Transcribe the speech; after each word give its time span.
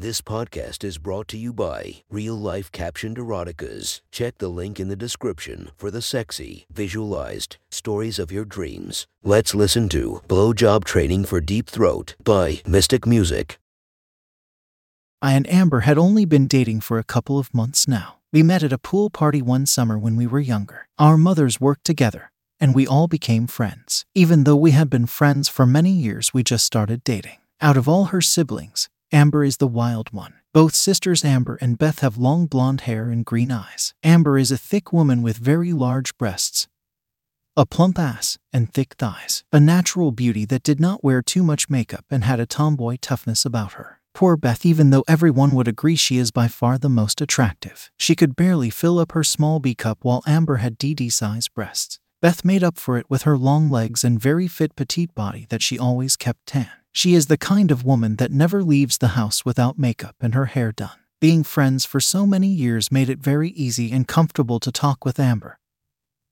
This 0.00 0.22
podcast 0.22 0.82
is 0.82 0.96
brought 0.96 1.28
to 1.28 1.36
you 1.36 1.52
by 1.52 1.96
Real 2.08 2.34
Life 2.34 2.72
Captioned 2.72 3.18
Eroticas. 3.18 4.00
Check 4.10 4.38
the 4.38 4.48
link 4.48 4.80
in 4.80 4.88
the 4.88 4.96
description 4.96 5.72
for 5.76 5.90
the 5.90 6.00
sexy, 6.00 6.64
visualized 6.72 7.58
stories 7.70 8.18
of 8.18 8.32
your 8.32 8.46
dreams. 8.46 9.06
Let's 9.22 9.54
listen 9.54 9.90
to 9.90 10.22
Blowjob 10.26 10.84
Training 10.84 11.26
for 11.26 11.42
Deep 11.42 11.68
Throat 11.68 12.14
by 12.24 12.62
Mystic 12.66 13.04
Music. 13.06 13.58
I 15.20 15.34
and 15.34 15.46
Amber 15.52 15.80
had 15.80 15.98
only 15.98 16.24
been 16.24 16.46
dating 16.46 16.80
for 16.80 16.98
a 16.98 17.04
couple 17.04 17.38
of 17.38 17.52
months 17.52 17.86
now. 17.86 18.20
We 18.32 18.42
met 18.42 18.62
at 18.62 18.72
a 18.72 18.78
pool 18.78 19.10
party 19.10 19.42
one 19.42 19.66
summer 19.66 19.98
when 19.98 20.16
we 20.16 20.26
were 20.26 20.40
younger. 20.40 20.88
Our 20.98 21.18
mothers 21.18 21.60
worked 21.60 21.84
together, 21.84 22.32
and 22.58 22.74
we 22.74 22.86
all 22.86 23.06
became 23.06 23.46
friends. 23.46 24.06
Even 24.14 24.44
though 24.44 24.56
we 24.56 24.70
had 24.70 24.88
been 24.88 25.04
friends 25.04 25.50
for 25.50 25.66
many 25.66 25.90
years, 25.90 26.32
we 26.32 26.42
just 26.42 26.64
started 26.64 27.04
dating. 27.04 27.36
Out 27.60 27.76
of 27.76 27.86
all 27.86 28.06
her 28.06 28.22
siblings, 28.22 28.88
Amber 29.12 29.42
is 29.42 29.56
the 29.56 29.66
wild 29.66 30.12
one. 30.12 30.34
Both 30.52 30.74
sisters 30.74 31.24
Amber 31.24 31.58
and 31.60 31.78
Beth 31.78 31.98
have 31.98 32.16
long 32.16 32.46
blonde 32.46 32.82
hair 32.82 33.10
and 33.10 33.24
green 33.24 33.50
eyes. 33.50 33.92
Amber 34.04 34.38
is 34.38 34.52
a 34.52 34.58
thick 34.58 34.92
woman 34.92 35.20
with 35.20 35.36
very 35.36 35.72
large 35.72 36.16
breasts, 36.16 36.68
a 37.56 37.66
plump 37.66 37.98
ass, 37.98 38.38
and 38.52 38.72
thick 38.72 38.94
thighs. 38.94 39.42
A 39.52 39.58
natural 39.58 40.12
beauty 40.12 40.44
that 40.44 40.62
did 40.62 40.78
not 40.78 41.02
wear 41.02 41.22
too 41.22 41.42
much 41.42 41.68
makeup 41.68 42.04
and 42.08 42.22
had 42.22 42.38
a 42.38 42.46
tomboy 42.46 42.98
toughness 43.00 43.44
about 43.44 43.72
her. 43.72 44.00
Poor 44.14 44.36
Beth, 44.36 44.64
even 44.64 44.90
though 44.90 45.04
everyone 45.08 45.50
would 45.52 45.68
agree 45.68 45.96
she 45.96 46.16
is 46.16 46.30
by 46.30 46.46
far 46.46 46.78
the 46.78 46.88
most 46.88 47.20
attractive. 47.20 47.90
She 47.98 48.14
could 48.14 48.36
barely 48.36 48.70
fill 48.70 49.00
up 49.00 49.12
her 49.12 49.24
small 49.24 49.58
B 49.58 49.74
cup 49.74 49.98
while 50.02 50.22
Amber 50.24 50.56
had 50.56 50.78
DD 50.78 51.12
sized 51.12 51.52
breasts. 51.52 51.98
Beth 52.22 52.44
made 52.44 52.62
up 52.62 52.78
for 52.78 52.96
it 52.96 53.10
with 53.10 53.22
her 53.22 53.36
long 53.36 53.70
legs 53.70 54.04
and 54.04 54.20
very 54.20 54.46
fit 54.46 54.76
petite 54.76 55.14
body 55.16 55.46
that 55.48 55.62
she 55.62 55.78
always 55.78 56.16
kept 56.16 56.46
tan. 56.46 56.70
She 56.92 57.14
is 57.14 57.26
the 57.26 57.38
kind 57.38 57.70
of 57.70 57.84
woman 57.84 58.16
that 58.16 58.32
never 58.32 58.62
leaves 58.62 58.98
the 58.98 59.08
house 59.08 59.44
without 59.44 59.78
makeup 59.78 60.16
and 60.20 60.34
her 60.34 60.46
hair 60.46 60.72
done. 60.72 60.98
Being 61.20 61.44
friends 61.44 61.84
for 61.84 62.00
so 62.00 62.26
many 62.26 62.48
years 62.48 62.90
made 62.90 63.08
it 63.08 63.18
very 63.18 63.50
easy 63.50 63.92
and 63.92 64.08
comfortable 64.08 64.58
to 64.60 64.72
talk 64.72 65.04
with 65.04 65.20
Amber. 65.20 65.58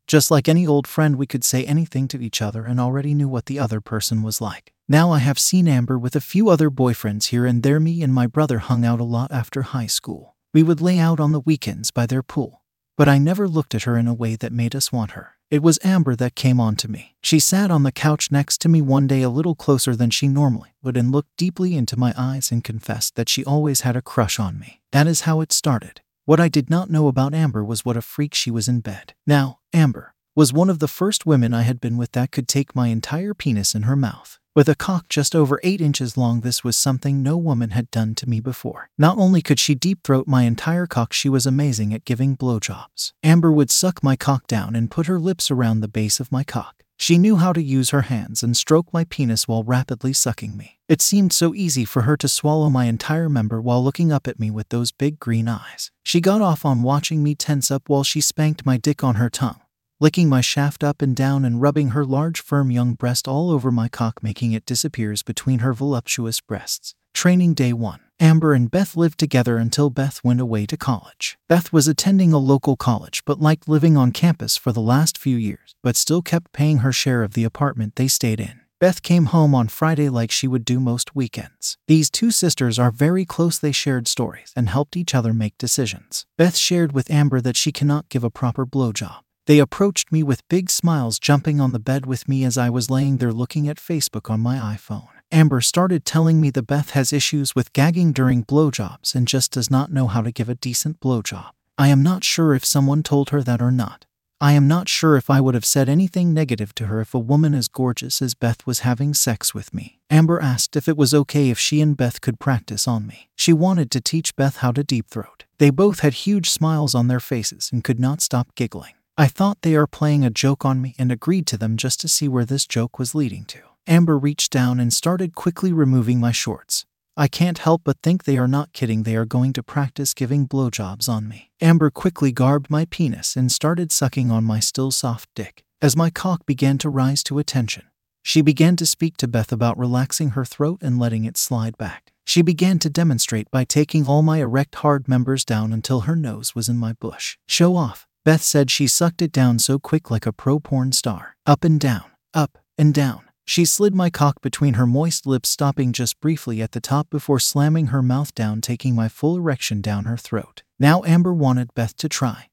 Just 0.07 0.31
like 0.31 0.49
any 0.49 0.67
old 0.67 0.87
friend, 0.87 1.17
we 1.17 1.27
could 1.27 1.45
say 1.45 1.67
anything 1.67 2.09
to 2.09 2.23
each 2.23 2.41
other 2.41 2.65
and 2.65 2.81
already 2.81 3.13
knew 3.13 3.29
what 3.29 3.47
the 3.47 3.59
other 3.59 3.83
person 3.83 4.23
was 4.23 4.41
like. 4.41 4.73
Now 4.89 5.13
I 5.13 5.19
have 5.19 5.39
seen 5.39 5.69
Amber 5.69 5.99
with 5.99 6.17
a 6.17 6.21
few 6.21 6.49
other 6.49 6.71
boyfriends 6.71 7.27
here 7.27 7.45
and 7.45 7.63
there. 7.63 7.79
Me 7.79 8.03
and 8.03 8.15
my 8.15 8.27
brother 8.27 8.59
hung 8.59 8.87
out 8.87 9.01
a 9.01 9.05
lot 9.05 9.31
after 9.31 9.61
high 9.61 9.87
school. 9.87 10.35
We 10.55 10.63
would 10.63 10.81
lay 10.81 10.99
out 10.99 11.21
on 11.21 11.33
the 11.33 11.41
weekends 11.41 11.91
by 11.91 12.07
their 12.07 12.23
pool, 12.23 12.63
but 12.99 13.09
I 13.09 13.17
never 13.17 13.47
looked 13.47 13.77
at 13.77 13.85
her 13.85 13.97
in 13.97 14.09
a 14.09 14.13
way 14.13 14.35
that 14.35 14.53
made 14.53 14.75
us 14.75 14.93
want 14.93 15.13
her. 15.13 15.37
It 15.53 15.63
was 15.63 15.79
Amber 15.85 16.17
that 16.17 16.35
came 16.35 16.59
on 16.59 16.75
to 16.77 16.91
me. 16.91 17.15
She 17.23 17.39
sat 17.39 17.71
on 17.71 17.85
the 17.85 17.93
couch 17.93 18.33
next 18.33 18.61
to 18.63 18.69
me 18.69 18.83
one 18.83 19.07
day 19.07 19.23
a 19.23 19.31
little 19.31 19.55
closer 19.55 19.95
than 19.95 20.11
she 20.11 20.27
normally 20.27 20.75
would 20.83 20.97
and 20.97 21.13
looked 21.13 21.37
deeply 21.37 21.77
into 21.77 21.97
my 21.97 22.13
eyes 22.19 22.51
and 22.51 22.63
confessed 22.63 23.15
that 23.15 23.29
she 23.29 23.45
always 23.45 23.83
had 23.83 23.95
a 23.97 24.03
crush 24.03 24.41
on 24.41 24.59
me. 24.59 24.81
That 24.91 25.07
is 25.07 25.23
how 25.23 25.41
it 25.41 25.53
started. 25.53 26.01
What 26.25 26.41
I 26.41 26.49
did 26.49 26.69
not 26.69 26.91
know 26.91 27.07
about 27.07 27.35
Amber 27.35 27.65
was 27.65 27.85
what 27.85 27.97
a 27.97 28.03
freak 28.03 28.35
she 28.35 28.51
was 28.51 28.67
in 28.67 28.81
bed. 28.81 29.15
Now, 29.27 29.61
Amber 29.73 30.13
was 30.35 30.53
one 30.53 30.69
of 30.69 30.81
the 30.81 30.89
first 30.89 31.25
women 31.25 31.55
I 31.55 31.63
had 31.63 31.81
been 31.81 31.97
with 31.99 32.13
that 32.13 32.33
could 32.33 32.49
take 32.49 32.75
my 32.75 32.89
entire 32.89 33.33
penis 33.33 33.77
in 33.77 33.83
her 33.83 33.97
mouth. 33.97 34.41
With 34.59 34.69
a 34.69 34.75
cock 34.75 35.09
just 35.09 35.37
over 35.37 35.61
8 35.63 35.81
inches 35.81 36.17
long, 36.17 36.41
this 36.41 36.65
was 36.65 36.77
something 36.77 37.23
no 37.23 37.37
woman 37.37 37.71
had 37.71 37.93
done 37.93 38.17
to 38.17 38.29
me 38.29 38.41
before. 38.41 38.91
Not 38.99 39.17
only 39.17 39.41
could 39.41 39.61
she 39.61 39.77
deep 39.77 40.03
throat 40.03 40.27
my 40.27 40.43
entire 40.43 40.85
cock, 40.85 41.13
she 41.13 41.29
was 41.29 41.47
amazing 41.47 41.95
at 41.95 42.05
giving 42.05 42.37
blowjobs. 42.37 43.13
Amber 43.23 43.53
would 43.53 43.71
suck 43.71 44.03
my 44.03 44.17
cock 44.17 44.49
down 44.49 44.75
and 44.75 44.91
put 44.91 45.07
her 45.07 45.21
lips 45.21 45.49
around 45.49 45.79
the 45.79 45.87
base 45.87 46.19
of 46.19 46.33
my 46.33 46.43
cock. 46.43 46.83
She 46.97 47.19
knew 47.19 47.37
how 47.37 47.53
to 47.53 47.63
use 47.63 47.91
her 47.91 48.11
hands 48.11 48.43
and 48.43 48.57
stroke 48.57 48.93
my 48.93 49.05
penis 49.05 49.47
while 49.47 49.63
rapidly 49.63 50.13
sucking 50.13 50.57
me. 50.57 50.81
It 50.89 51.01
seemed 51.01 51.33
so 51.33 51.55
easy 51.55 51.85
for 51.85 52.03
her 52.03 52.17
to 52.17 52.27
swallow 52.27 52.69
my 52.69 52.87
entire 52.87 53.29
member 53.29 53.61
while 53.61 53.85
looking 53.85 54.11
up 54.11 54.27
at 54.27 54.41
me 54.41 54.51
with 54.51 54.71
those 54.71 54.91
big 54.91 55.21
green 55.21 55.47
eyes. 55.47 55.93
She 56.03 56.21
got 56.21 56.41
off 56.41 56.65
on 56.65 56.83
watching 56.83 57.23
me 57.23 57.37
tense 57.37 57.71
up 57.71 57.89
while 57.89 58.03
she 58.03 58.21
spanked 58.21 58.67
my 58.67 58.77
dick 58.77 59.05
on 59.05 59.15
her 59.15 59.31
tongue 59.31 59.61
licking 60.01 60.29
my 60.29 60.41
shaft 60.41 60.85
up 60.85 61.03
and 61.03 61.17
down 61.17 61.45
and 61.45 61.61
rubbing 61.61 61.89
her 61.89 62.05
large, 62.05 62.41
firm 62.41 62.71
young 62.71 62.95
breast 62.95 63.27
all 63.27 63.51
over 63.51 63.71
my 63.71 63.89
cock, 63.89 64.23
making 64.23 64.53
it 64.53 64.67
disappears 64.67 65.23
between 65.23 65.59
her 65.59 65.73
voluptuous 65.73 66.41
breasts. 66.41 66.95
Training 67.15 67.55
day 67.55 67.73
one. 67.73 68.01
Amber 68.21 68.53
and 68.53 68.71
Beth 68.71 68.97
lived 68.97 69.19
together 69.19 69.59
until 69.59 69.91
Beth 69.91 70.21
went 70.23 70.41
away 70.41 70.67
to 70.67 70.77
college. 70.77 71.39
Beth 71.49 71.73
was 71.73 71.89
attending 71.89 72.33
a 72.33 72.39
local 72.39 72.77
college 72.77 73.25
but 73.25 73.41
liked 73.41 73.69
living 73.69 73.97
on 73.97 74.13
campus 74.13 74.57
for 74.57 74.73
the 74.73 74.81
last 74.81 75.19
few 75.19 75.37
years, 75.37 75.75
but 75.83 75.97
still 75.97 76.23
kept 76.23 76.53
paying 76.53 76.79
her 76.79 76.93
share 76.93 77.23
of 77.23 77.35
the 77.35 77.45
apartment 77.45 77.97
they 77.97 78.09
stayed 78.09 78.41
in. 78.41 78.61
Beth 78.81 79.03
came 79.03 79.27
home 79.27 79.57
on 79.57 79.67
Friday 79.67 80.09
like 80.09 80.31
she 80.31 80.47
would 80.47 80.65
do 80.65 80.79
most 80.79 81.17
weekends. 81.17 81.77
These 81.89 82.11
two 82.11 82.31
sisters 82.31 82.79
are 82.79 82.93
very 82.93 83.25
close, 83.25 83.59
they 83.59 83.73
shared 83.73 84.07
stories 84.07 84.53
and 84.55 84.69
helped 84.69 84.97
each 84.97 85.15
other 85.17 85.35
make 85.35 85.59
decisions. 85.59 86.27
Beth 86.37 86.57
shared 86.57 86.93
with 86.93 87.11
Amber 87.11 87.41
that 87.41 87.57
she 87.57 87.73
cannot 87.73 88.09
give 88.09 88.23
a 88.23 88.31
proper 88.31 88.65
blowjob. 88.65 89.23
They 89.49 89.61
approached 89.61 90.13
me 90.13 90.23
with 90.23 90.47
big 90.49 90.69
smiles, 90.69 91.19
jumping 91.19 91.59
on 91.59 91.73
the 91.73 91.79
bed 91.79 92.05
with 92.05 92.29
me 92.29 92.45
as 92.45 92.59
I 92.59 92.69
was 92.69 92.91
laying 92.91 93.17
there 93.17 93.33
looking 93.33 93.67
at 93.67 93.79
Facebook 93.79 94.31
on 94.31 94.41
my 94.41 94.57
iPhone. 94.57 95.09
Amber 95.33 95.63
started 95.63 96.05
telling 96.05 96.39
me 96.39 96.51
that 96.51 96.67
Beth 96.67 96.91
has 96.91 97.15
issues 97.15 97.55
with 97.55 97.73
gagging 97.73 98.13
during 98.13 98.45
blowjobs 98.45 99.15
and 99.15 99.27
just 99.27 99.51
does 99.53 99.71
not 99.71 99.91
know 99.91 100.07
how 100.07 100.21
to 100.21 100.31
give 100.31 100.51
a 100.51 100.55
decent 100.55 101.01
blowjob. 101.01 101.49
I 101.79 101.89
am 101.89 102.03
not 102.03 102.25
sure 102.25 102.53
if 102.53 102.63
someone 102.63 103.03
told 103.03 103.31
her 103.31 103.43
that 103.43 103.63
or 103.63 103.71
not. 103.71 104.05
I 104.39 104.53
am 104.53 104.69
not 104.69 104.87
sure 104.87 105.17
if 105.17 105.31
I 105.31 105.41
would 105.41 105.55
have 105.55 105.65
said 105.65 105.89
anything 105.89 106.35
negative 106.35 106.75
to 106.75 106.85
her 106.85 107.01
if 107.01 107.15
a 107.15 107.19
woman 107.19 107.55
as 107.55 107.69
gorgeous 107.69 108.21
as 108.21 108.35
Beth 108.35 108.67
was 108.67 108.81
having 108.81 109.15
sex 109.15 109.55
with 109.55 109.73
me. 109.73 109.99
Amber 110.11 110.39
asked 110.43 110.77
if 110.77 110.89
it 110.89 110.97
was 110.99 111.15
okay 111.15 111.49
if 111.49 111.59
she 111.59 111.81
and 111.81 111.97
Beth 111.97 112.21
could 112.21 112.39
practice 112.39 112.87
on 112.87 113.07
me. 113.07 113.31
She 113.35 113.55
wanted 113.55 113.91
to 113.93 114.03
teach 114.03 114.37
Beth 114.37 114.59
how 114.59 114.73
to 114.73 114.85
deep 114.85 115.09
throat. 115.09 115.47
They 115.57 115.71
both 115.71 116.01
had 116.01 116.13
huge 116.13 116.51
smiles 116.51 116.95
on 116.95 117.09
their 117.09 117.19
faces 117.19 117.71
and 117.73 117.83
could 117.83 117.99
not 117.99 118.21
stop 118.21 118.55
giggling. 118.55 118.93
I 119.21 119.27
thought 119.27 119.63
they 119.63 119.75
are 119.75 119.89
playing 119.89 120.25
a 120.25 120.31
joke 120.31 120.65
on 120.65 120.81
me 120.81 120.95
and 120.97 121.11
agreed 121.11 121.45
to 121.49 121.59
them 121.59 121.77
just 121.77 121.99
to 122.03 122.09
see 122.09 122.29
where 122.29 122.45
this 122.45 122.65
joke 122.65 123.01
was 123.01 123.17
leading 123.17 123.45
to. 123.47 123.59
Amber 123.85 124.17
reached 124.17 124.53
down 124.53 124.79
and 124.79 124.93
started 124.93 125.35
quickly 125.35 125.73
removing 125.73 126.21
my 126.21 126.31
shorts. 126.31 126.87
I 127.17 127.27
can't 127.27 127.59
help 127.59 127.83
but 127.83 127.99
think 128.01 128.23
they 128.23 128.39
are 128.39 128.47
not 128.47 128.73
kidding, 128.73 129.03
they 129.03 129.17
are 129.17 129.25
going 129.25 129.53
to 129.55 129.63
practice 129.65 130.15
giving 130.15 130.47
blowjobs 130.47 131.09
on 131.09 131.27
me. 131.27 131.51
Amber 131.61 131.91
quickly 131.91 132.31
garbed 132.31 132.71
my 132.71 132.85
penis 132.85 133.35
and 133.35 133.51
started 133.51 133.91
sucking 133.91 134.31
on 134.31 134.45
my 134.45 134.61
still 134.61 134.93
soft 134.93 135.29
dick. 135.35 135.65
As 135.83 135.97
my 135.97 136.11
cock 136.11 136.47
began 136.47 136.79
to 136.79 136.89
rise 136.89 137.25
to 137.25 137.41
attention, 137.41 137.87
she 138.23 138.41
began 138.41 138.77
to 138.77 138.87
speak 138.87 139.17
to 139.17 139.27
Beth 139.27 139.51
about 139.51 139.77
relaxing 139.77 140.31
her 140.31 140.45
throat 140.45 140.79
and 140.81 140.97
letting 140.97 141.25
it 141.25 141.37
slide 141.37 141.77
back. 141.77 142.13
She 142.25 142.41
began 142.41 142.79
to 142.79 142.91
demonstrate 142.91 143.51
by 143.51 143.65
taking 143.65 144.07
all 144.07 144.23
my 144.23 144.39
erect 144.39 144.77
hard 144.77 145.09
members 145.09 145.45
down 145.45 145.73
until 145.73 146.03
her 146.03 146.15
nose 146.15 146.55
was 146.55 146.69
in 146.69 146.77
my 146.79 146.93
bush. 146.93 147.37
Show 147.49 147.75
off. 147.75 148.08
Beth 148.29 148.43
said 148.43 148.71
she 148.71 148.87
sucked 148.87 149.23
it 149.23 149.33
down 149.33 149.59
so 149.59 149.79
quick 149.79 150.11
like 150.11 150.27
a 150.27 150.35
pro 150.35 150.61
porn 150.61 150.93
star. 150.93 151.35
Up 151.47 151.65
and 151.65 151.81
down, 151.81 152.05
up 152.35 152.59
and 152.77 152.93
down. 152.93 153.21
She 153.47 153.65
slid 153.65 153.95
my 153.95 154.11
cock 154.11 154.43
between 154.43 154.75
her 154.75 154.87
moist 154.87 155.27
lips, 155.27 155.49
stopping 155.49 155.95
just 155.95 156.21
briefly 156.21 156.61
at 156.61 156.73
the 156.73 156.79
top 156.79 157.09
before 157.09 157.41
slamming 157.41 157.87
her 157.87 158.03
mouth 158.03 158.35
down, 158.35 158.61
taking 158.61 158.95
my 158.95 159.09
full 159.09 159.39
erection 159.39 159.81
down 159.81 160.05
her 160.05 160.19
throat. 160.19 160.63
Now 160.79 161.03
Amber 161.05 161.33
wanted 161.33 161.73
Beth 161.73 161.97
to 161.97 162.07
try 162.07 162.49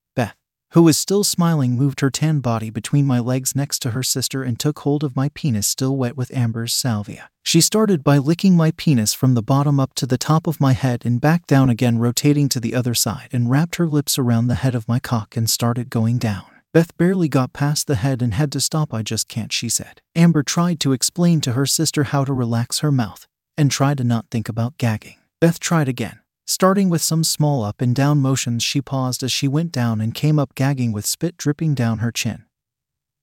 who 0.75 0.83
was 0.83 0.97
still 0.97 1.23
smiling, 1.23 1.77
moved 1.77 2.01
her 2.01 2.09
tan 2.09 2.41
body 2.41 2.69
between 2.69 3.05
my 3.05 3.17
legs 3.17 3.55
next 3.55 3.79
to 3.79 3.91
her 3.91 4.03
sister 4.03 4.43
and 4.43 4.59
took 4.59 4.79
hold 4.79 5.05
of 5.05 5.15
my 5.15 5.29
penis, 5.29 5.65
still 5.65 5.95
wet 5.95 6.17
with 6.17 6.35
Amber's 6.35 6.73
salvia. 6.73 7.29
She 7.43 7.61
started 7.61 8.03
by 8.03 8.17
licking 8.17 8.57
my 8.57 8.71
penis 8.71 9.13
from 9.13 9.35
the 9.35 9.41
bottom 9.41 9.79
up 9.79 9.93
to 9.95 10.05
the 10.05 10.17
top 10.17 10.47
of 10.47 10.59
my 10.59 10.73
head 10.73 11.05
and 11.05 11.21
back 11.21 11.47
down 11.47 11.69
again, 11.69 11.97
rotating 11.97 12.49
to 12.49 12.59
the 12.59 12.75
other 12.75 12.93
side, 12.93 13.29
and 13.31 13.49
wrapped 13.49 13.77
her 13.77 13.87
lips 13.87 14.19
around 14.19 14.47
the 14.47 14.55
head 14.55 14.75
of 14.75 14.85
my 14.85 14.99
cock 14.99 15.37
and 15.37 15.49
started 15.49 15.89
going 15.89 16.17
down. 16.17 16.43
Beth 16.73 16.97
barely 16.97 17.29
got 17.29 17.53
past 17.53 17.87
the 17.87 17.95
head 17.95 18.21
and 18.21 18.33
had 18.33 18.51
to 18.51 18.59
stop. 18.59 18.93
I 18.93 19.01
just 19.01 19.29
can't, 19.29 19.53
she 19.53 19.69
said. 19.69 20.01
Amber 20.13 20.43
tried 20.43 20.81
to 20.81 20.91
explain 20.91 21.39
to 21.41 21.53
her 21.53 21.65
sister 21.65 22.03
how 22.03 22.25
to 22.25 22.33
relax 22.33 22.79
her 22.79 22.91
mouth 22.91 23.27
and 23.57 23.71
try 23.71 23.93
to 23.93 24.03
not 24.03 24.25
think 24.29 24.49
about 24.49 24.77
gagging. 24.77 25.19
Beth 25.39 25.57
tried 25.57 25.87
again. 25.87 26.19
Starting 26.47 26.89
with 26.89 27.01
some 27.01 27.23
small 27.23 27.63
up 27.63 27.81
and 27.81 27.95
down 27.95 28.19
motions, 28.19 28.61
she 28.61 28.79
paused 28.79 29.23
as 29.23 29.31
she 29.31 29.47
went 29.47 29.71
down 29.71 29.99
and 29.99 30.13
came 30.13 30.37
up, 30.37 30.53
gagging 30.53 30.91
with 30.91 31.03
spit 31.03 31.35
dripping 31.37 31.73
down 31.73 31.97
her 31.97 32.11
chin. 32.11 32.45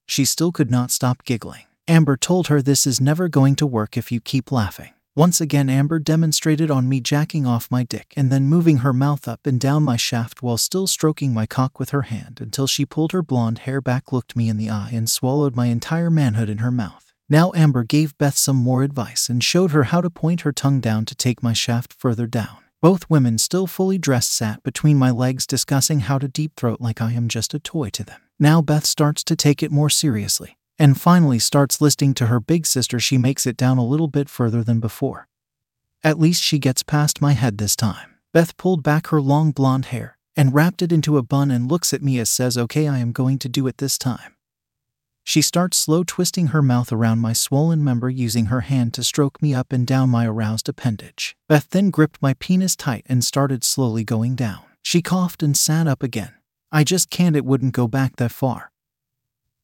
She 0.05 0.25
still 0.25 0.51
could 0.51 0.69
not 0.69 0.91
stop 0.91 1.23
giggling. 1.23 1.63
Amber 1.87 2.17
told 2.17 2.47
her 2.47 2.61
this 2.61 2.85
is 2.85 2.99
never 2.99 3.29
going 3.29 3.55
to 3.55 3.65
work 3.65 3.95
if 3.95 4.11
you 4.11 4.19
keep 4.19 4.51
laughing. 4.51 4.89
Once 5.15 5.39
again, 5.39 5.69
Amber 5.69 5.99
demonstrated 5.99 6.69
on 6.69 6.89
me 6.89 6.99
jacking 6.99 7.45
off 7.45 7.71
my 7.71 7.83
dick 7.83 8.13
and 8.17 8.29
then 8.29 8.45
moving 8.45 8.77
her 8.77 8.91
mouth 8.91 9.25
up 9.25 9.45
and 9.45 9.57
down 9.57 9.83
my 9.83 9.95
shaft 9.95 10.43
while 10.43 10.57
still 10.57 10.87
stroking 10.87 11.33
my 11.33 11.45
cock 11.45 11.79
with 11.79 11.91
her 11.91 12.01
hand 12.03 12.39
until 12.41 12.67
she 12.67 12.85
pulled 12.85 13.13
her 13.13 13.21
blonde 13.21 13.59
hair 13.59 13.79
back, 13.79 14.11
looked 14.11 14.35
me 14.35 14.49
in 14.49 14.57
the 14.57 14.69
eye, 14.69 14.89
and 14.91 15.09
swallowed 15.09 15.55
my 15.55 15.67
entire 15.67 16.09
manhood 16.09 16.49
in 16.49 16.57
her 16.57 16.71
mouth. 16.71 17.13
Now, 17.29 17.53
Amber 17.55 17.83
gave 17.83 18.17
Beth 18.17 18.35
some 18.37 18.57
more 18.57 18.83
advice 18.83 19.29
and 19.29 19.41
showed 19.41 19.71
her 19.71 19.83
how 19.83 20.01
to 20.01 20.09
point 20.09 20.41
her 20.41 20.51
tongue 20.51 20.81
down 20.81 21.05
to 21.05 21.15
take 21.15 21.41
my 21.41 21.53
shaft 21.53 21.93
further 21.93 22.27
down. 22.27 22.62
Both 22.83 23.09
women, 23.09 23.37
still 23.37 23.65
fully 23.65 23.97
dressed, 23.97 24.33
sat 24.33 24.61
between 24.61 24.97
my 24.97 25.09
legs 25.09 25.47
discussing 25.47 26.01
how 26.01 26.19
to 26.19 26.27
deep 26.27 26.57
throat 26.57 26.81
like 26.81 26.99
I 26.99 27.13
am 27.13 27.29
just 27.29 27.53
a 27.53 27.59
toy 27.59 27.89
to 27.91 28.03
them. 28.03 28.19
Now 28.37 28.61
Beth 28.61 28.85
starts 28.85 29.23
to 29.23 29.37
take 29.37 29.63
it 29.63 29.71
more 29.71 29.89
seriously, 29.89 30.57
and 30.77 30.99
finally 30.99 31.39
starts 31.39 31.79
listening 31.79 32.13
to 32.15 32.25
her 32.25 32.41
big 32.41 32.65
sister. 32.65 32.99
She 32.99 33.17
makes 33.17 33.47
it 33.47 33.55
down 33.55 33.77
a 33.77 33.85
little 33.85 34.09
bit 34.09 34.27
further 34.27 34.65
than 34.65 34.81
before. 34.81 35.29
At 36.03 36.19
least 36.19 36.43
she 36.43 36.59
gets 36.59 36.83
past 36.83 37.21
my 37.21 37.31
head 37.31 37.57
this 37.57 37.77
time. 37.77 38.15
Beth 38.33 38.57
pulled 38.57 38.83
back 38.83 39.07
her 39.07 39.21
long 39.21 39.51
blonde 39.51 39.85
hair 39.85 40.17
and 40.35 40.53
wrapped 40.53 40.81
it 40.81 40.91
into 40.91 41.17
a 41.17 41.23
bun 41.23 41.51
and 41.51 41.71
looks 41.71 41.93
at 41.93 42.03
me 42.03 42.19
as 42.19 42.29
says, 42.29 42.57
Okay, 42.57 42.89
I 42.89 42.97
am 42.97 43.13
going 43.13 43.39
to 43.39 43.47
do 43.47 43.65
it 43.65 43.77
this 43.77 43.97
time. 43.97 44.32
She 45.23 45.41
starts 45.41 45.77
slow 45.77 46.03
twisting 46.03 46.47
her 46.47 46.61
mouth 46.61 46.91
around 46.91 47.19
my 47.19 47.33
swollen 47.33 47.83
member 47.83 48.09
using 48.09 48.47
her 48.47 48.61
hand 48.61 48.93
to 48.95 49.03
stroke 49.03 49.41
me 49.41 49.53
up 49.53 49.71
and 49.71 49.87
down 49.87 50.09
my 50.09 50.27
aroused 50.27 50.67
appendage. 50.67 51.35
Beth 51.47 51.69
then 51.69 51.89
gripped 51.89 52.21
my 52.21 52.33
penis 52.35 52.75
tight 52.75 53.05
and 53.07 53.23
started 53.23 53.63
slowly 53.63 54.03
going 54.03 54.35
down. 54.35 54.63
She 54.81 55.01
coughed 55.01 55.41
and 55.41 55.57
sat 55.57 55.87
up 55.87 56.03
again. 56.03 56.33
I 56.71 56.83
just 56.83 57.09
can't, 57.09 57.35
it 57.35 57.45
wouldn't 57.45 57.73
go 57.73 57.87
back 57.87 58.17
that 58.17 58.31
far. 58.31 58.71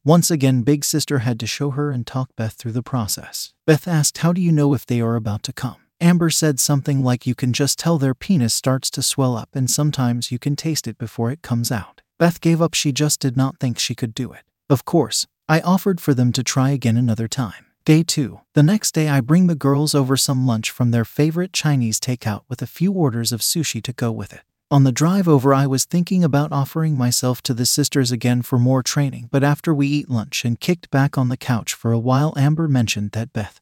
Once 0.06 0.32
again, 0.32 0.62
Big 0.62 0.86
Sister 0.86 1.20
had 1.20 1.40
to 1.42 1.46
show 1.46 1.72
her 1.72 1.92
and 1.92 2.08
talk 2.08 2.30
Beth 2.38 2.54
through 2.54 2.72
the 2.72 2.82
process. 2.82 3.54
Beth 3.68 3.88
asked, 3.88 4.20
How 4.20 4.32
do 4.32 4.42
you 4.42 4.52
know 4.52 4.74
if 4.74 4.86
they 4.86 5.02
are 5.02 5.16
about 5.16 5.44
to 5.44 5.54
come? 5.54 5.76
Amber 6.00 6.30
said 6.30 6.60
something 6.60 7.04
like, 7.04 7.28
You 7.28 7.36
can 7.36 7.52
just 7.52 7.78
tell 7.78 7.98
their 7.98 8.16
penis 8.16 8.54
starts 8.54 8.90
to 8.92 9.04
swell 9.04 9.36
up, 9.36 9.50
and 9.54 9.70
sometimes 9.70 10.32
you 10.32 10.40
can 10.40 10.56
taste 10.56 10.88
it 10.88 10.98
before 10.98 11.32
it 11.32 11.42
comes 11.42 11.70
out. 11.70 12.02
Beth 12.18 12.40
gave 12.40 12.62
up, 12.62 12.74
she 12.74 12.94
just 12.94 13.20
did 13.20 13.36
not 13.36 13.60
think 13.60 13.78
she 13.78 13.94
could 13.94 14.16
do 14.16 14.32
it. 14.32 14.44
Of 14.70 14.86
course, 14.86 15.28
I 15.52 15.62
offered 15.62 16.00
for 16.00 16.14
them 16.14 16.32
to 16.34 16.44
try 16.44 16.70
again 16.70 16.96
another 16.96 17.28
time. 17.28 17.66
Day 17.84 18.04
2. 18.04 18.40
The 18.54 18.62
next 18.62 18.94
day, 18.94 19.10
I 19.10 19.20
bring 19.20 19.48
the 19.48 19.56
girls 19.56 19.96
over 19.96 20.16
some 20.16 20.46
lunch 20.46 20.70
from 20.70 20.92
their 20.92 21.04
favorite 21.04 21.54
Chinese 21.54 22.00
takeout 22.00 22.44
with 22.48 22.62
a 22.62 22.68
few 22.68 22.92
orders 22.92 23.32
of 23.32 23.42
sushi 23.42 23.82
to 23.82 23.92
go 23.92 24.12
with 24.12 24.32
it. 24.32 24.42
On 24.70 24.84
the 24.84 24.92
drive 24.92 25.28
over, 25.28 25.52
I 25.52 25.66
was 25.66 25.86
thinking 25.86 26.24
about 26.24 26.52
offering 26.52 26.96
myself 26.96 27.42
to 27.42 27.56
the 27.56 27.66
sisters 27.66 28.12
again 28.12 28.44
for 28.44 28.60
more 28.60 28.84
training, 28.84 29.28
but 29.32 29.44
after 29.44 29.74
we 29.74 29.88
eat 29.88 30.08
lunch 30.08 30.46
and 30.46 30.60
kicked 30.60 30.92
back 30.92 31.18
on 31.18 31.30
the 31.30 31.38
couch 31.38 31.74
for 31.74 31.92
a 31.92 31.98
while, 31.98 32.32
Amber 32.38 32.68
mentioned 32.68 33.14
that 33.14 33.34
Beth 33.34 33.60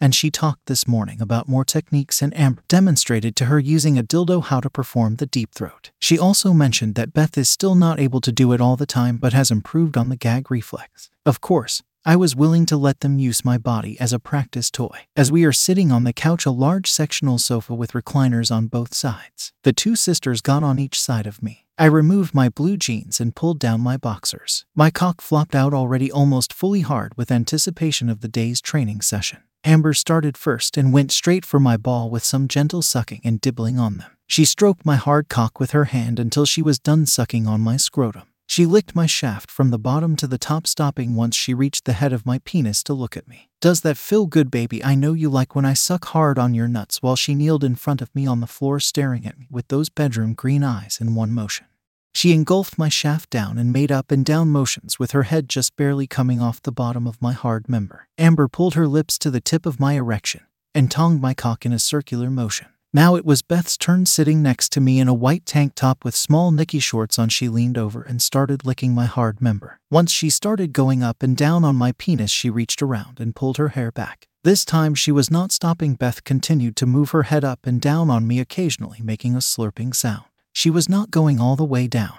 and 0.00 0.14
she 0.14 0.30
talked 0.30 0.66
this 0.66 0.88
morning 0.88 1.20
about 1.20 1.48
more 1.48 1.64
techniques 1.64 2.22
and 2.22 2.36
Amber 2.36 2.62
demonstrated 2.68 3.36
to 3.36 3.44
her 3.46 3.58
using 3.58 3.98
a 3.98 4.02
dildo 4.02 4.42
how 4.42 4.60
to 4.60 4.70
perform 4.70 5.16
the 5.16 5.26
deep 5.26 5.52
throat. 5.52 5.90
She 5.98 6.18
also 6.18 6.52
mentioned 6.52 6.94
that 6.94 7.12
Beth 7.12 7.36
is 7.36 7.48
still 7.48 7.74
not 7.74 8.00
able 8.00 8.20
to 8.22 8.32
do 8.32 8.52
it 8.52 8.60
all 8.60 8.76
the 8.76 8.86
time 8.86 9.16
but 9.16 9.32
has 9.32 9.50
improved 9.50 9.96
on 9.96 10.08
the 10.08 10.16
gag 10.16 10.50
reflex. 10.50 11.10
Of 11.26 11.40
course, 11.40 11.82
I 12.02 12.16
was 12.16 12.34
willing 12.34 12.64
to 12.66 12.78
let 12.78 13.00
them 13.00 13.18
use 13.18 13.44
my 13.44 13.58
body 13.58 14.00
as 14.00 14.14
a 14.14 14.18
practice 14.18 14.70
toy. 14.70 15.00
As 15.14 15.30
we 15.30 15.44
are 15.44 15.52
sitting 15.52 15.92
on 15.92 16.04
the 16.04 16.14
couch, 16.14 16.46
a 16.46 16.50
large 16.50 16.90
sectional 16.90 17.36
sofa 17.36 17.74
with 17.74 17.92
recliners 17.92 18.50
on 18.50 18.68
both 18.68 18.94
sides. 18.94 19.52
The 19.64 19.74
two 19.74 19.96
sisters 19.96 20.40
got 20.40 20.62
on 20.62 20.78
each 20.78 20.98
side 20.98 21.26
of 21.26 21.42
me. 21.42 21.66
I 21.76 21.84
removed 21.84 22.34
my 22.34 22.48
blue 22.48 22.78
jeans 22.78 23.20
and 23.20 23.36
pulled 23.36 23.58
down 23.58 23.82
my 23.82 23.98
boxers. 23.98 24.64
My 24.74 24.90
cock 24.90 25.20
flopped 25.20 25.54
out 25.54 25.74
already 25.74 26.10
almost 26.10 26.54
fully 26.54 26.80
hard 26.80 27.14
with 27.18 27.30
anticipation 27.30 28.08
of 28.08 28.22
the 28.22 28.28
day's 28.28 28.62
training 28.62 29.02
session. 29.02 29.40
Amber 29.64 29.92
started 29.92 30.38
first 30.38 30.78
and 30.78 30.92
went 30.92 31.12
straight 31.12 31.44
for 31.44 31.60
my 31.60 31.76
ball 31.76 32.08
with 32.08 32.24
some 32.24 32.48
gentle 32.48 32.80
sucking 32.80 33.20
and 33.24 33.40
dibbling 33.40 33.78
on 33.78 33.98
them. 33.98 34.10
She 34.26 34.44
stroked 34.44 34.86
my 34.86 34.96
hard 34.96 35.28
cock 35.28 35.60
with 35.60 35.72
her 35.72 35.86
hand 35.86 36.18
until 36.18 36.46
she 36.46 36.62
was 36.62 36.78
done 36.78 37.04
sucking 37.04 37.46
on 37.46 37.60
my 37.60 37.76
scrotum. 37.76 38.22
She 38.46 38.66
licked 38.66 38.96
my 38.96 39.06
shaft 39.06 39.50
from 39.50 39.70
the 39.70 39.78
bottom 39.78 40.16
to 40.16 40.26
the 40.26 40.38
top, 40.38 40.66
stopping 40.66 41.14
once 41.14 41.36
she 41.36 41.54
reached 41.54 41.84
the 41.84 41.92
head 41.92 42.12
of 42.12 42.26
my 42.26 42.40
penis 42.44 42.82
to 42.84 42.94
look 42.94 43.16
at 43.16 43.28
me. 43.28 43.48
Does 43.60 43.82
that 43.82 43.96
feel 43.96 44.26
good, 44.26 44.50
baby? 44.50 44.82
I 44.82 44.94
know 44.94 45.12
you 45.12 45.28
like 45.28 45.54
when 45.54 45.64
I 45.64 45.74
suck 45.74 46.06
hard 46.06 46.38
on 46.38 46.54
your 46.54 46.66
nuts 46.66 47.02
while 47.02 47.14
she 47.14 47.34
kneeled 47.34 47.62
in 47.62 47.76
front 47.76 48.02
of 48.02 48.12
me 48.14 48.26
on 48.26 48.40
the 48.40 48.48
floor, 48.48 48.80
staring 48.80 49.26
at 49.26 49.38
me 49.38 49.46
with 49.50 49.68
those 49.68 49.88
bedroom 49.88 50.34
green 50.34 50.64
eyes 50.64 50.98
in 51.00 51.14
one 51.14 51.32
motion. 51.32 51.66
She 52.14 52.32
engulfed 52.32 52.78
my 52.78 52.88
shaft 52.88 53.30
down 53.30 53.58
and 53.58 53.72
made 53.72 53.92
up 53.92 54.10
and 54.10 54.24
down 54.24 54.48
motions 54.48 54.98
with 54.98 55.12
her 55.12 55.24
head 55.24 55.48
just 55.48 55.76
barely 55.76 56.06
coming 56.06 56.40
off 56.40 56.62
the 56.62 56.72
bottom 56.72 57.06
of 57.06 57.22
my 57.22 57.32
hard 57.32 57.68
member. 57.68 58.08
Amber 58.18 58.48
pulled 58.48 58.74
her 58.74 58.86
lips 58.86 59.18
to 59.20 59.30
the 59.30 59.40
tip 59.40 59.64
of 59.66 59.80
my 59.80 59.94
erection 59.94 60.42
and 60.74 60.90
tongued 60.90 61.20
my 61.20 61.34
cock 61.34 61.64
in 61.64 61.72
a 61.72 61.78
circular 61.78 62.30
motion. 62.30 62.68
Now 62.92 63.14
it 63.14 63.24
was 63.24 63.42
Beth's 63.42 63.76
turn 63.76 64.04
sitting 64.06 64.42
next 64.42 64.72
to 64.72 64.80
me 64.80 64.98
in 64.98 65.06
a 65.06 65.14
white 65.14 65.46
tank 65.46 65.74
top 65.76 66.04
with 66.04 66.16
small 66.16 66.50
Nicky 66.50 66.80
shorts 66.80 67.20
on. 67.20 67.28
She 67.28 67.48
leaned 67.48 67.78
over 67.78 68.02
and 68.02 68.20
started 68.20 68.66
licking 68.66 68.94
my 68.94 69.06
hard 69.06 69.40
member. 69.40 69.78
Once 69.92 70.10
she 70.10 70.28
started 70.28 70.72
going 70.72 71.00
up 71.00 71.22
and 71.22 71.36
down 71.36 71.64
on 71.64 71.76
my 71.76 71.92
penis, 71.92 72.32
she 72.32 72.50
reached 72.50 72.82
around 72.82 73.20
and 73.20 73.36
pulled 73.36 73.58
her 73.58 73.68
hair 73.68 73.92
back. 73.92 74.26
This 74.42 74.64
time 74.64 74.96
she 74.96 75.12
was 75.12 75.30
not 75.30 75.52
stopping. 75.52 75.94
Beth 75.94 76.24
continued 76.24 76.74
to 76.76 76.86
move 76.86 77.10
her 77.10 77.24
head 77.24 77.44
up 77.44 77.60
and 77.64 77.80
down 77.80 78.10
on 78.10 78.26
me, 78.26 78.40
occasionally 78.40 79.00
making 79.02 79.34
a 79.34 79.38
slurping 79.38 79.94
sound. 79.94 80.24
She 80.52 80.70
was 80.70 80.88
not 80.88 81.10
going 81.10 81.40
all 81.40 81.56
the 81.56 81.64
way 81.64 81.86
down, 81.86 82.18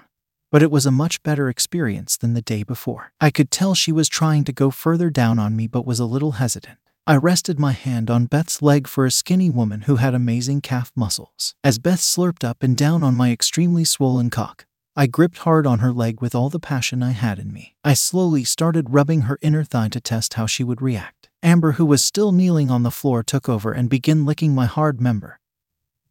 but 0.51 0.63
it 0.63 0.71
was 0.71 0.85
a 0.85 0.91
much 0.91 1.21
better 1.23 1.49
experience 1.49 2.17
than 2.17 2.33
the 2.33 2.41
day 2.41 2.63
before. 2.63 3.13
I 3.19 3.31
could 3.31 3.51
tell 3.51 3.75
she 3.75 3.91
was 3.91 4.09
trying 4.09 4.43
to 4.45 4.53
go 4.53 4.71
further 4.71 5.09
down 5.09 5.39
on 5.39 5.55
me 5.55 5.67
but 5.67 5.85
was 5.85 5.99
a 5.99 6.05
little 6.05 6.33
hesitant. 6.33 6.77
I 7.07 7.17
rested 7.17 7.59
my 7.59 7.71
hand 7.71 8.09
on 8.09 8.27
Beth's 8.27 8.61
leg 8.61 8.87
for 8.87 9.05
a 9.05 9.11
skinny 9.11 9.49
woman 9.49 9.81
who 9.81 9.95
had 9.95 10.13
amazing 10.13 10.61
calf 10.61 10.91
muscles. 10.95 11.55
As 11.63 11.79
Beth 11.79 11.99
slurped 11.99 12.43
up 12.43 12.61
and 12.61 12.77
down 12.77 13.03
on 13.03 13.17
my 13.17 13.31
extremely 13.31 13.83
swollen 13.83 14.29
cock, 14.29 14.65
I 14.95 15.07
gripped 15.07 15.39
hard 15.39 15.65
on 15.65 15.79
her 15.79 15.91
leg 15.91 16.21
with 16.21 16.35
all 16.35 16.49
the 16.49 16.59
passion 16.59 17.01
I 17.01 17.11
had 17.11 17.39
in 17.39 17.51
me. 17.51 17.75
I 17.83 17.95
slowly 17.95 18.43
started 18.43 18.93
rubbing 18.93 19.21
her 19.21 19.39
inner 19.41 19.63
thigh 19.63 19.89
to 19.89 19.99
test 19.99 20.35
how 20.35 20.45
she 20.45 20.63
would 20.63 20.81
react. 20.81 21.29
Amber, 21.41 21.73
who 21.73 21.85
was 21.85 22.03
still 22.03 22.31
kneeling 22.31 22.69
on 22.69 22.83
the 22.83 22.91
floor, 22.91 23.23
took 23.23 23.49
over 23.49 23.71
and 23.71 23.89
began 23.89 24.25
licking 24.25 24.53
my 24.53 24.67
hard 24.67 25.01
member. 25.01 25.39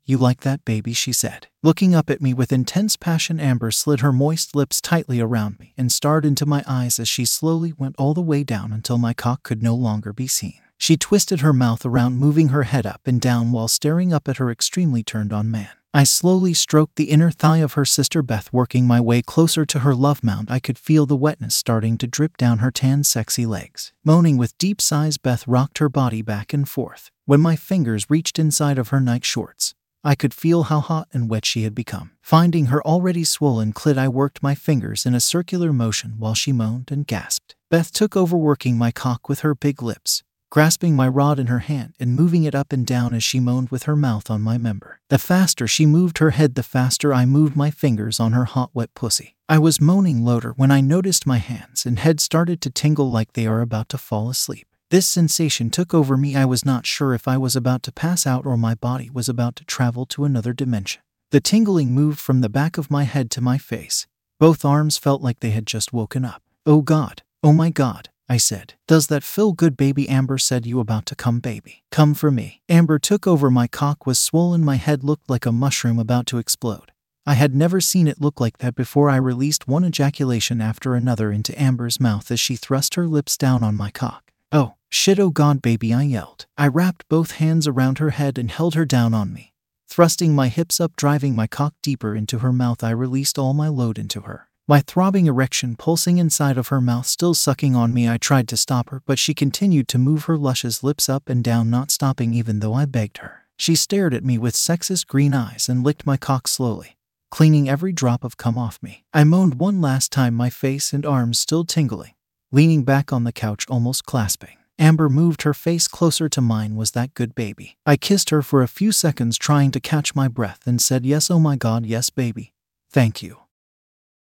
You 0.04 0.18
like 0.18 0.40
that, 0.40 0.64
baby, 0.64 0.92
she 0.92 1.12
said. 1.12 1.46
Looking 1.62 1.94
up 1.94 2.10
at 2.10 2.20
me 2.20 2.34
with 2.34 2.52
intense 2.52 2.96
passion, 2.96 3.38
Amber 3.38 3.70
slid 3.70 4.00
her 4.00 4.12
moist 4.12 4.56
lips 4.56 4.80
tightly 4.80 5.20
around 5.20 5.58
me 5.60 5.72
and 5.78 5.92
stared 5.92 6.24
into 6.24 6.46
my 6.46 6.64
eyes 6.66 6.98
as 6.98 7.08
she 7.08 7.24
slowly 7.24 7.72
went 7.72 7.96
all 7.98 8.14
the 8.14 8.20
way 8.20 8.42
down 8.42 8.72
until 8.72 8.98
my 8.98 9.12
cock 9.14 9.42
could 9.42 9.62
no 9.62 9.74
longer 9.74 10.12
be 10.12 10.26
seen. 10.26 10.60
She 10.78 10.96
twisted 10.96 11.40
her 11.40 11.52
mouth 11.52 11.84
around, 11.84 12.16
moving 12.16 12.48
her 12.48 12.62
head 12.62 12.86
up 12.86 13.02
and 13.06 13.20
down 13.20 13.52
while 13.52 13.68
staring 13.68 14.12
up 14.12 14.28
at 14.28 14.38
her 14.38 14.50
extremely 14.50 15.02
turned 15.02 15.32
on 15.32 15.50
man. 15.50 15.68
I 15.92 16.04
slowly 16.04 16.54
stroked 16.54 16.94
the 16.94 17.10
inner 17.10 17.32
thigh 17.32 17.58
of 17.58 17.72
her 17.72 17.84
sister 17.84 18.22
Beth, 18.22 18.52
working 18.52 18.86
my 18.86 19.00
way 19.00 19.22
closer 19.22 19.66
to 19.66 19.80
her 19.80 19.92
love 19.92 20.22
mound. 20.22 20.48
I 20.48 20.60
could 20.60 20.78
feel 20.78 21.04
the 21.04 21.16
wetness 21.16 21.54
starting 21.54 21.98
to 21.98 22.06
drip 22.06 22.36
down 22.36 22.58
her 22.58 22.70
tan, 22.70 23.02
sexy 23.02 23.44
legs. 23.44 23.92
Moaning 24.04 24.36
with 24.36 24.56
deep 24.56 24.80
sighs, 24.80 25.18
Beth 25.18 25.46
rocked 25.48 25.78
her 25.78 25.88
body 25.88 26.22
back 26.22 26.52
and 26.52 26.68
forth. 26.68 27.10
When 27.26 27.40
my 27.40 27.56
fingers 27.56 28.08
reached 28.08 28.38
inside 28.38 28.78
of 28.78 28.88
her 28.88 29.00
night 29.00 29.24
shorts, 29.24 29.74
I 30.02 30.14
could 30.14 30.32
feel 30.32 30.64
how 30.64 30.80
hot 30.80 31.08
and 31.12 31.28
wet 31.28 31.44
she 31.44 31.62
had 31.64 31.74
become. 31.74 32.12
Finding 32.22 32.66
her 32.66 32.82
already 32.86 33.22
swollen 33.22 33.72
clit, 33.74 33.98
I 33.98 34.08
worked 34.08 34.42
my 34.42 34.54
fingers 34.54 35.04
in 35.04 35.14
a 35.14 35.20
circular 35.20 35.72
motion 35.72 36.14
while 36.18 36.34
she 36.34 36.52
moaned 36.52 36.90
and 36.90 37.06
gasped. 37.06 37.54
Beth 37.70 37.92
took 37.92 38.16
over 38.16 38.36
working 38.36 38.78
my 38.78 38.90
cock 38.90 39.28
with 39.28 39.40
her 39.40 39.54
big 39.54 39.82
lips, 39.82 40.22
grasping 40.50 40.96
my 40.96 41.06
rod 41.06 41.38
in 41.38 41.48
her 41.48 41.58
hand 41.58 41.94
and 42.00 42.16
moving 42.16 42.44
it 42.44 42.54
up 42.54 42.72
and 42.72 42.86
down 42.86 43.12
as 43.12 43.22
she 43.22 43.40
moaned 43.40 43.68
with 43.68 43.82
her 43.82 43.94
mouth 43.94 44.30
on 44.30 44.40
my 44.40 44.56
member. 44.56 45.00
The 45.08 45.18
faster 45.18 45.66
she 45.66 45.84
moved 45.84 46.18
her 46.18 46.30
head, 46.30 46.54
the 46.54 46.62
faster 46.62 47.12
I 47.12 47.26
moved 47.26 47.54
my 47.54 47.70
fingers 47.70 48.18
on 48.18 48.32
her 48.32 48.46
hot, 48.46 48.70
wet 48.72 48.94
pussy. 48.94 49.36
I 49.50 49.58
was 49.58 49.80
moaning 49.80 50.24
louder 50.24 50.52
when 50.56 50.70
I 50.70 50.80
noticed 50.80 51.26
my 51.26 51.38
hands 51.38 51.84
and 51.84 51.98
head 51.98 52.20
started 52.20 52.60
to 52.62 52.70
tingle 52.70 53.10
like 53.10 53.34
they 53.34 53.46
are 53.46 53.60
about 53.60 53.88
to 53.90 53.98
fall 53.98 54.30
asleep. 54.30 54.66
This 54.90 55.06
sensation 55.06 55.70
took 55.70 55.94
over 55.94 56.16
me. 56.16 56.34
I 56.34 56.44
was 56.44 56.64
not 56.64 56.84
sure 56.84 57.14
if 57.14 57.28
I 57.28 57.38
was 57.38 57.54
about 57.54 57.84
to 57.84 57.92
pass 57.92 58.26
out 58.26 58.44
or 58.44 58.56
my 58.56 58.74
body 58.74 59.08
was 59.08 59.28
about 59.28 59.54
to 59.56 59.64
travel 59.64 60.04
to 60.06 60.24
another 60.24 60.52
dimension. 60.52 61.00
The 61.30 61.40
tingling 61.40 61.92
moved 61.92 62.18
from 62.18 62.40
the 62.40 62.48
back 62.48 62.76
of 62.76 62.90
my 62.90 63.04
head 63.04 63.30
to 63.32 63.40
my 63.40 63.56
face. 63.56 64.08
Both 64.40 64.64
arms 64.64 64.98
felt 64.98 65.22
like 65.22 65.38
they 65.38 65.50
had 65.50 65.64
just 65.64 65.92
woken 65.92 66.24
up. 66.24 66.42
Oh 66.66 66.82
God, 66.82 67.22
oh 67.40 67.52
my 67.52 67.70
God, 67.70 68.08
I 68.28 68.36
said. 68.36 68.74
Does 68.88 69.06
that 69.06 69.22
feel 69.22 69.52
good, 69.52 69.76
baby? 69.76 70.08
Amber 70.08 70.38
said, 70.38 70.66
You 70.66 70.80
about 70.80 71.06
to 71.06 71.14
come, 71.14 71.38
baby. 71.38 71.84
Come 71.92 72.12
for 72.12 72.32
me. 72.32 72.60
Amber 72.68 72.98
took 72.98 73.28
over. 73.28 73.48
My 73.48 73.68
cock 73.68 74.06
was 74.06 74.18
swollen. 74.18 74.64
My 74.64 74.74
head 74.74 75.04
looked 75.04 75.30
like 75.30 75.46
a 75.46 75.52
mushroom 75.52 76.00
about 76.00 76.26
to 76.26 76.38
explode. 76.38 76.90
I 77.24 77.34
had 77.34 77.54
never 77.54 77.80
seen 77.80 78.08
it 78.08 78.20
look 78.20 78.40
like 78.40 78.58
that 78.58 78.74
before. 78.74 79.08
I 79.08 79.16
released 79.16 79.68
one 79.68 79.84
ejaculation 79.84 80.60
after 80.60 80.96
another 80.96 81.30
into 81.30 81.56
Amber's 81.62 82.00
mouth 82.00 82.28
as 82.32 82.40
she 82.40 82.56
thrust 82.56 82.96
her 82.96 83.06
lips 83.06 83.36
down 83.36 83.62
on 83.62 83.76
my 83.76 83.92
cock. 83.92 84.32
Oh, 84.50 84.74
Shit, 84.92 85.20
oh 85.20 85.30
God, 85.30 85.62
baby, 85.62 85.94
I 85.94 86.02
yelled. 86.02 86.46
I 86.58 86.66
wrapped 86.66 87.08
both 87.08 87.32
hands 87.32 87.68
around 87.68 87.98
her 87.98 88.10
head 88.10 88.36
and 88.38 88.50
held 88.50 88.74
her 88.74 88.84
down 88.84 89.14
on 89.14 89.32
me. 89.32 89.54
Thrusting 89.88 90.34
my 90.34 90.48
hips 90.48 90.80
up, 90.80 90.96
driving 90.96 91.34
my 91.34 91.46
cock 91.46 91.74
deeper 91.82 92.14
into 92.14 92.40
her 92.40 92.52
mouth, 92.52 92.82
I 92.82 92.90
released 92.90 93.38
all 93.38 93.54
my 93.54 93.68
load 93.68 93.98
into 93.98 94.22
her. 94.22 94.48
My 94.68 94.80
throbbing 94.80 95.26
erection 95.26 95.74
pulsing 95.74 96.18
inside 96.18 96.58
of 96.58 96.68
her 96.68 96.80
mouth, 96.80 97.06
still 97.06 97.34
sucking 97.34 97.74
on 97.74 97.94
me, 97.94 98.08
I 98.08 98.18
tried 98.18 98.46
to 98.48 98.56
stop 98.56 98.90
her, 98.90 99.02
but 99.06 99.18
she 99.18 99.34
continued 99.34 99.88
to 99.88 99.98
move 99.98 100.24
her 100.24 100.36
luscious 100.36 100.84
lips 100.84 101.08
up 101.08 101.28
and 101.28 101.42
down, 101.42 101.70
not 101.70 101.90
stopping 101.90 102.34
even 102.34 102.60
though 102.60 102.74
I 102.74 102.84
begged 102.84 103.18
her. 103.18 103.46
She 103.56 103.74
stared 103.74 104.14
at 104.14 104.24
me 104.24 104.38
with 104.38 104.54
sexist 104.54 105.06
green 105.06 105.34
eyes 105.34 105.68
and 105.68 105.82
licked 105.82 106.06
my 106.06 106.16
cock 106.16 106.46
slowly, 106.46 106.96
cleaning 107.30 107.68
every 107.68 107.92
drop 107.92 108.22
of 108.22 108.36
cum 108.36 108.56
off 108.56 108.78
me. 108.80 109.04
I 109.12 109.24
moaned 109.24 109.58
one 109.58 109.80
last 109.80 110.12
time, 110.12 110.34
my 110.34 110.50
face 110.50 110.92
and 110.92 111.04
arms 111.04 111.38
still 111.38 111.64
tingling, 111.64 112.14
leaning 112.52 112.84
back 112.84 113.12
on 113.12 113.24
the 113.24 113.32
couch, 113.32 113.66
almost 113.68 114.04
clasping. 114.04 114.56
Amber 114.80 115.10
moved 115.10 115.42
her 115.42 115.52
face 115.52 115.86
closer 115.86 116.28
to 116.30 116.40
mine. 116.40 116.74
Was 116.74 116.92
that 116.92 117.12
good, 117.12 117.34
baby? 117.34 117.76
I 117.84 117.96
kissed 117.96 118.30
her 118.30 118.40
for 118.40 118.62
a 118.62 118.68
few 118.68 118.92
seconds, 118.92 119.36
trying 119.36 119.70
to 119.72 119.80
catch 119.80 120.14
my 120.14 120.26
breath, 120.26 120.66
and 120.66 120.80
said, 120.80 121.04
Yes, 121.04 121.30
oh 121.30 121.38
my 121.38 121.54
god, 121.54 121.84
yes, 121.84 122.08
baby. 122.08 122.54
Thank 122.90 123.22
you. 123.22 123.36